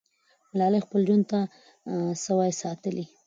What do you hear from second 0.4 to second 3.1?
ملالۍ خپل ژوند نه سوای ساتلی.